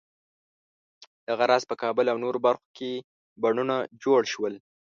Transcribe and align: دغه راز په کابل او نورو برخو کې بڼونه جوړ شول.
دغه 1.27 1.43
راز 1.51 1.63
په 1.69 1.75
کابل 1.81 2.05
او 2.09 2.17
نورو 2.23 2.39
برخو 2.47 2.67
کې 2.77 2.91
بڼونه 3.41 3.75
جوړ 4.03 4.21
شول. 4.33 4.53